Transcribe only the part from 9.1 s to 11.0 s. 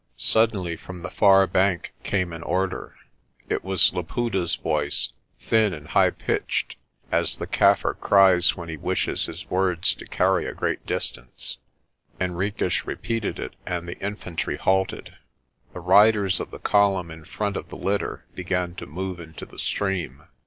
his words to carry a great